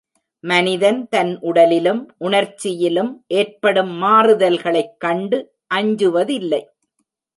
மனிதன் 0.43 1.07
தன் 1.09 1.39
உடலிலும் 1.41 1.99
உணர்ச்சியிலும் 2.17 3.11
ஏற்படும் 3.27 4.01
மாறுதல்களைக் 4.03 4.97
கண்டு 4.97 5.39
அஞ்சுவதில்லை. 5.75 6.61